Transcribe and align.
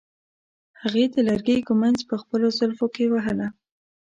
هغې 0.81 1.03
د 1.13 1.15
لرګي 1.27 1.57
ږمنځ 1.67 1.99
په 2.09 2.15
خپلو 2.21 2.47
زلفو 2.57 2.87
کې 2.95 3.05
وهله. 3.13 3.47